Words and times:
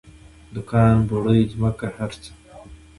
دوکان 0.53 0.95
بوړۍ 1.07 1.39
ځمکې 1.51 1.87
هر 1.97 2.11
څه. 2.21 2.31